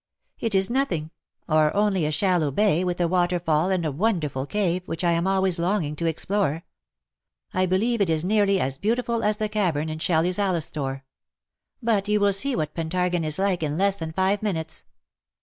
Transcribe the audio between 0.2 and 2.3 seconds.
"It is nothing— or only a